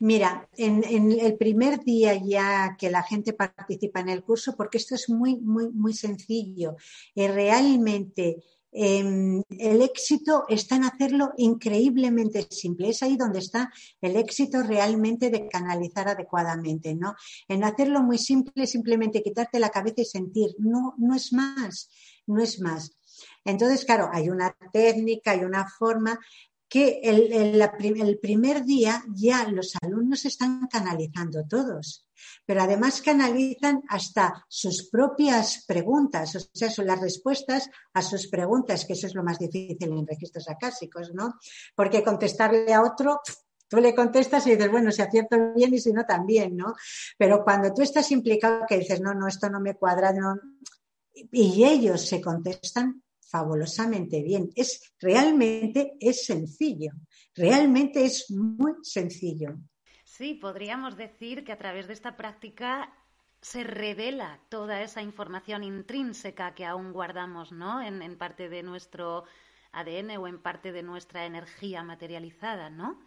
[0.00, 4.96] Mira, en, el primer día ya que la gente participa en el curso, porque esto
[4.96, 6.74] es muy, muy, muy sencillo,
[7.14, 8.42] y realmente
[8.78, 12.90] Em, el éxito está en hacerlo increíblemente simple.
[12.90, 17.14] Es ahí donde está el éxito realmente de canalizar adecuadamente, ¿no?
[17.48, 20.50] En hacerlo muy simple, simplemente quitarte la cabeza y sentir.
[20.58, 21.88] No, no es más,
[22.26, 22.98] no es más.
[23.46, 26.20] Entonces, claro, hay una técnica, hay una forma
[26.68, 32.06] que el primer día ya los alumnos están canalizando todos
[32.44, 38.84] pero además canalizan hasta sus propias preguntas, o sea, son las respuestas a sus preguntas,
[38.84, 41.34] que eso es lo más difícil en registros acásicos, ¿no?
[41.74, 43.20] Porque contestarle a otro,
[43.68, 46.76] Tú le contestas y dices, bueno, si acierto bien y si no también, ¿no?
[47.18, 50.36] Pero cuando tú estás implicado que dices, no, no, esto no me cuadra, no,
[51.12, 53.02] y ellos se contestan
[53.36, 54.50] fabulosamente bien.
[54.54, 56.92] Es realmente es sencillo,
[57.34, 59.56] realmente es muy sencillo.
[60.04, 62.92] Sí, podríamos decir que a través de esta práctica
[63.42, 67.82] se revela toda esa información intrínseca que aún guardamos, ¿no?
[67.82, 69.24] En, parte de nuestro
[69.72, 72.98] ADN o en parte de nuestra energía materializada, ¿no?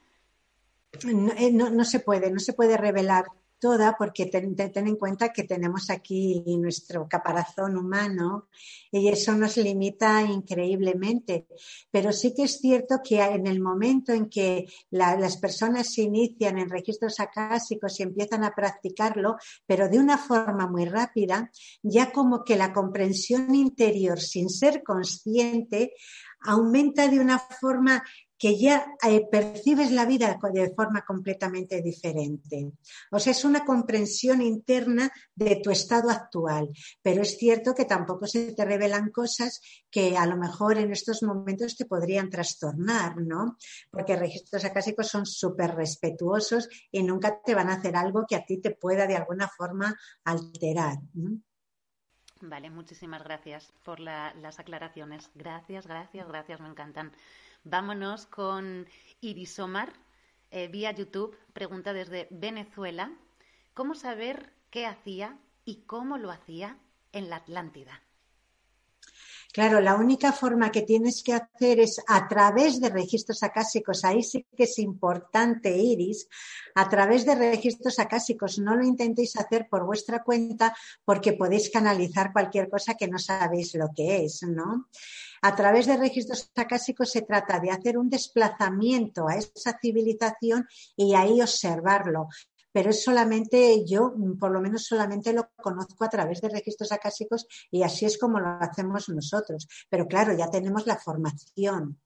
[0.94, 1.70] Eh, ¿no?
[1.72, 3.26] No, se puede, no se puede revelar
[3.60, 8.48] toda porque ten, en cuenta que tenemos aquí nuestro caparazón humano
[8.92, 11.48] y eso nos limita increíblemente.
[11.92, 16.58] Pero sí que es cierto que en el momento en que las personas se inician
[16.58, 21.52] en registros acásicos y empiezan a practicarlo, pero de una forma muy rápida,
[21.84, 25.94] ya como que la comprensión interior sin ser consciente
[26.42, 28.04] aumenta de una forma
[28.40, 32.72] que ya eh, percibes la vida de forma completamente diferente.
[33.12, 36.70] O sea, es una comprensión interna de tu estado actual,
[37.02, 39.60] pero es cierto que tampoco se te revelan cosas
[39.92, 43.58] que a lo mejor en estos momentos te podrían trastornar, ¿no?
[43.92, 48.46] Porque registros acásicos son súper respetuosos y nunca te van a hacer algo que a
[48.46, 50.98] ti te pueda de alguna forma alterar.
[52.42, 55.30] Vale, muchísimas gracias por las aclaraciones.
[55.36, 57.12] Gracias, gracias, gracias, me encantan.
[57.64, 58.88] Vámonos con
[59.22, 59.94] Irisomar,
[60.52, 63.12] eh, vía YouTube, pregunta desde Venezuela,
[63.74, 66.78] ¿cómo saber qué hacía y cómo lo hacía
[67.12, 68.02] en la Atlántida?
[69.52, 74.06] Claro, la única forma que tienes que hacer es a través de registros acásicos.
[74.06, 76.28] Ahí sí que es importante, Iris,
[76.76, 78.60] a través de registros acásicos.
[78.60, 83.74] No lo intentéis hacer por vuestra cuenta porque podéis canalizar cualquier cosa que no sabéis
[83.74, 84.88] lo que es, ¿no?
[85.42, 91.16] A través de registros acásicos se trata de hacer un desplazamiento a esa civilización y
[91.16, 92.28] ahí observarlo
[92.72, 97.48] pero es solamente yo, por lo menos solamente lo conozco a través de registros acásicos
[97.72, 99.68] y así es como lo hacemos nosotros.
[99.90, 102.00] Pero claro, ya tenemos la formación.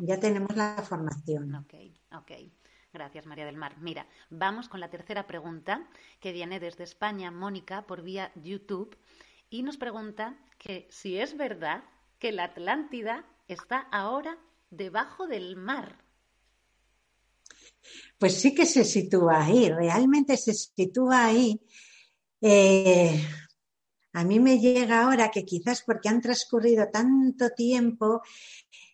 [0.00, 1.54] Ya tenemos la formación.
[1.54, 1.74] Ok,
[2.16, 2.32] ok.
[2.92, 3.76] Gracias, María del Mar.
[3.80, 5.88] Mira, vamos con la tercera pregunta
[6.20, 8.96] que viene desde España, Mónica, por vía YouTube,
[9.50, 11.82] y nos pregunta que si es verdad
[12.20, 14.38] que la Atlántida está ahora
[14.70, 16.03] debajo del mar.
[18.18, 21.60] Pues sí que se sitúa ahí, realmente se sitúa ahí.
[22.40, 23.20] Eh,
[24.12, 28.22] a mí me llega ahora que quizás porque han transcurrido tanto tiempo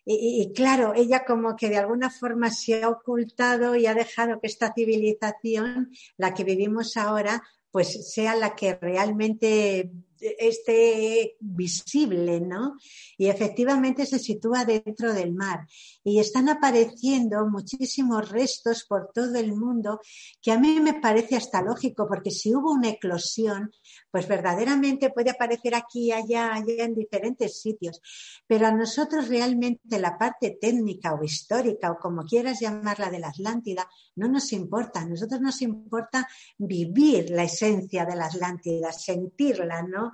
[0.03, 4.39] y, y, claro, ella como que de alguna forma se ha ocultado y ha dejado
[4.39, 9.91] que esta civilización, la que vivimos ahora, pues sea la que realmente
[10.21, 12.77] esté visible, ¿no?
[13.17, 15.67] Y efectivamente se sitúa dentro del mar.
[16.03, 19.99] Y están apareciendo muchísimos restos por todo el mundo
[20.41, 23.71] que a mí me parece hasta lógico, porque si hubo una eclosión,
[24.09, 28.01] pues verdaderamente puede aparecer aquí, allá, allá en diferentes sitios.
[28.47, 33.29] Pero a nosotros realmente la parte técnica o histórica o como quieras llamarla de la
[33.29, 35.01] Atlántida no nos importa.
[35.01, 40.10] A nosotros nos importa vivir la esencia de la Atlántida, sentirla, ¿no?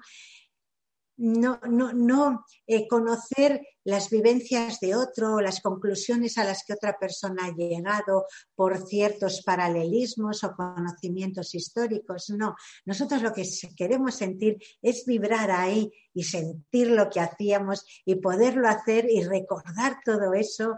[1.17, 6.97] No, no, no eh, conocer las vivencias de otro, las conclusiones a las que otra
[6.99, 8.25] persona ha llegado
[8.55, 12.29] por ciertos paralelismos o conocimientos históricos.
[12.29, 18.15] No, nosotros lo que queremos sentir es vibrar ahí y sentir lo que hacíamos y
[18.15, 20.75] poderlo hacer y recordar todo eso.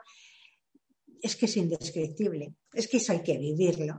[1.22, 2.54] Es que es indescriptible.
[2.74, 3.98] Es que eso hay que vivirlo.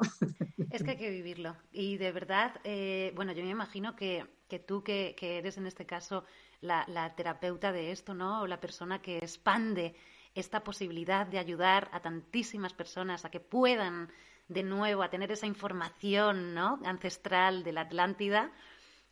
[0.70, 1.56] Es que hay que vivirlo.
[1.72, 4.26] Y de verdad, eh, bueno, yo me imagino que
[4.58, 6.24] tú que, eres en este caso
[6.60, 8.42] la, terapeuta de esto, ¿no?
[8.42, 9.94] O la persona que expande
[10.34, 14.10] esta posibilidad de ayudar a tantísimas personas a que puedan
[14.48, 16.80] de nuevo a tener esa información, ¿no?
[16.84, 18.52] Ancestral de la Atlántida,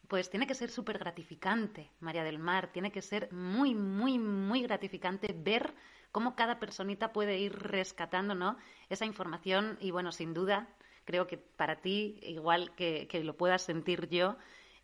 [0.09, 4.63] pues tiene que ser súper gratificante, María del Mar, tiene que ser muy, muy, muy
[4.63, 5.75] gratificante ver
[6.13, 8.57] cómo cada personita puede ir rescatando, ¿no?
[8.89, 10.69] Esa información y bueno, sin duda,
[11.05, 14.37] creo que para ti, igual que, que lo puedas sentir yo,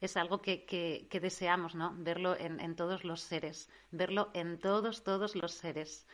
[0.04, 1.94] es algo que, deseamos, ¿no?
[1.96, 6.06] Verlo en, todos los seres, verlo en todos, todos los seres.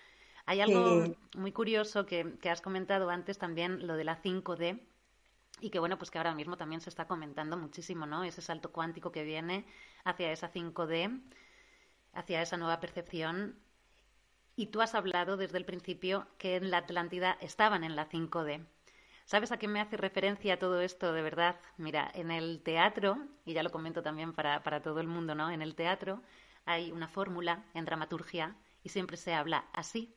[0.47, 4.81] Hay algo muy curioso que, has comentado antes también, lo de la 5D,
[5.61, 8.25] y que bueno, pues que ahora mismo también se está comentando muchísimo, ¿no?
[8.25, 9.67] Ese salto cuántico que viene
[10.05, 11.21] hacia esa 5D,
[12.15, 13.59] hacia esa nueva percepción.
[14.61, 18.67] Y tú has hablado desde el principio que en la Atlántida estaban en la 5D.
[19.25, 21.59] ¿Sabes a qué me hace referencia todo esto de verdad?
[21.79, 25.51] Mira, en el teatro, y ya lo comento también para, para todo el mundo, ¿no?
[25.51, 26.21] En el teatro
[26.67, 30.15] hay una fórmula en dramaturgia y siempre se habla así.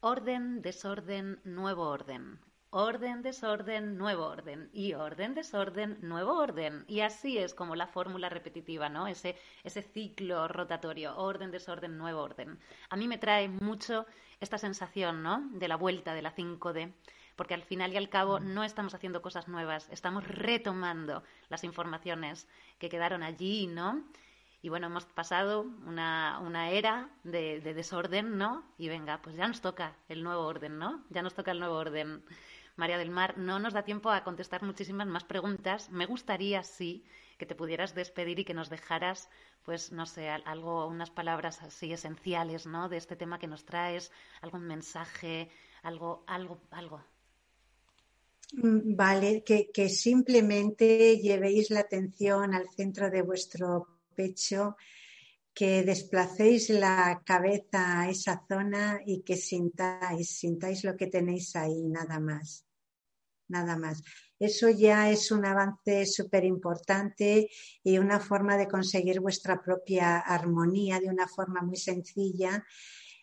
[0.00, 2.40] Orden, desorden, nuevo orden.
[2.74, 4.70] Orden, desorden, nuevo orden.
[4.72, 6.86] Y orden, desorden, nuevo orden.
[6.88, 9.06] Y así es como la fórmula repetitiva, ¿no?
[9.06, 11.14] Ese, ese ciclo rotatorio.
[11.18, 12.58] Orden, desorden, nuevo orden.
[12.88, 14.06] A mí me trae mucho
[14.40, 15.50] esta sensación, ¿no?
[15.52, 16.94] De la vuelta de la 5D
[17.36, 18.54] porque al final y al cabo mm.
[18.54, 22.46] no estamos haciendo cosas nuevas, estamos retomando las informaciones
[22.78, 24.02] que quedaron allí, ¿no?
[24.64, 28.62] Y bueno, hemos pasado una, una era de, desorden, ¿no?
[28.78, 31.02] Y venga, pues ya nos toca el nuevo orden, ¿no?
[31.10, 32.22] Ya nos toca el nuevo orden.
[32.76, 35.90] María del Mar, no nos da tiempo a contestar muchísimas más preguntas.
[35.90, 37.04] Me gustaría, sí,
[37.38, 39.28] que te pudieras despedir y que nos dejaras,
[39.64, 42.88] pues, no sé, algo, unas palabras así esenciales, ¿no?
[42.88, 44.10] De este tema que nos traes,
[44.40, 45.48] algún mensaje,
[45.82, 47.04] algo, algo, algo.
[48.54, 54.76] Vale, que simplemente llevéis la atención al centro de vuestro pecho
[55.54, 61.88] que desplacéis la cabeza a esa zona y que sintáis, sintáis lo que tenéis ahí,
[61.88, 62.64] nada más.
[63.48, 64.02] Nada más.
[64.38, 67.50] Eso ya es un avance súper importante
[67.84, 72.64] y una forma de conseguir vuestra propia armonía de una forma muy sencilla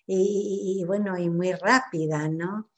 [0.06, 2.72] y, bueno, y muy rápida, ¿no?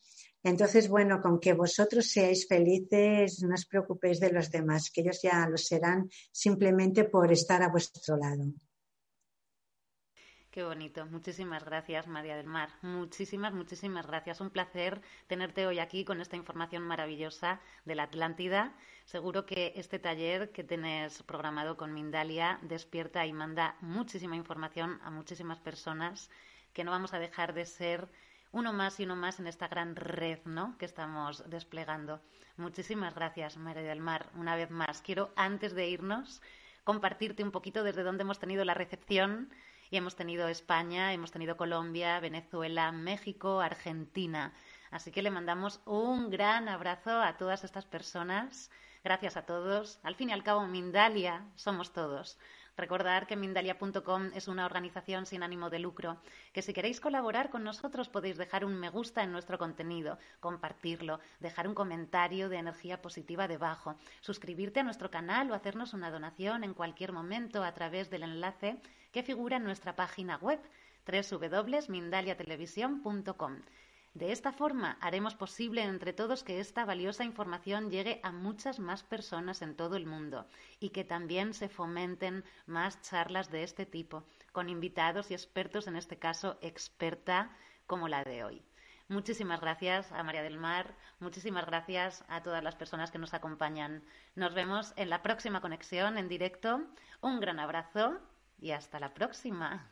[0.44, 5.22] Entonces, bueno, con que vosotros seáis felices, no os preocupéis de los demás, que ellos
[5.22, 8.46] ya lo serán simplemente por estar a vuestro lado.
[10.52, 11.06] Qué bonito.
[11.06, 12.68] Muchísimas gracias, María del Mar.
[12.82, 14.42] Muchísimas, muchísimas gracias.
[14.42, 18.74] Un placer tenerte hoy aquí con esta información maravillosa de la Atlántida.
[19.06, 25.10] Seguro que este taller que tienes programado con Mindalia despierta y manda muchísima información a
[25.10, 26.30] muchísimas personas
[26.74, 28.10] que no vamos a dejar de ser
[28.52, 30.78] uno más y uno más en esta gran red ¿no?
[30.78, 32.20] que estamos desplegando.
[32.58, 35.02] Muchísimas gracias, María del Mar, una vez más.
[35.02, 36.42] Quiero, antes de irnos,
[36.84, 39.50] compartirte un poquito desde dónde hemos tenido la recepción
[39.92, 44.54] y hemos tenido España, hemos tenido Colombia, Venezuela, México, Argentina.
[44.90, 48.72] Así que le mandamos un gran abrazo a todas estas personas.
[49.04, 50.00] Gracias a todos.
[50.04, 52.40] Al fin y al cabo, Mindalia somos todos.
[52.78, 56.22] Recordar que Mindalia.com es una organización sin ánimo de lucro,
[56.54, 61.20] que si queréis colaborar con nosotros podéis dejar un me gusta en nuestro contenido, compartirlo,
[61.42, 66.64] dejar un comentario de energía positiva debajo, suscribirte a nuestro canal o hacernos una donación
[66.64, 68.80] en cualquier momento a través del enlace
[69.12, 70.60] que figura en nuestra página web
[71.06, 73.62] www.mindaliatelevisión.com.
[74.14, 79.04] De esta forma haremos posible entre todos que esta valiosa información llegue a muchas más
[79.04, 80.48] personas en todo el mundo
[80.82, 85.96] y que también se fomenten más charlas de este tipo, con invitados y expertos, en
[85.96, 87.56] este caso experta
[87.88, 88.62] como la de hoy.
[89.08, 94.04] Muchísimas gracias a María del Mar, muchísimas gracias a todas las personas que nos acompañan.
[94.36, 96.82] Nos vemos en la próxima conexión en directo.
[97.22, 98.20] Un gran abrazo
[98.62, 99.92] y hasta la próxima.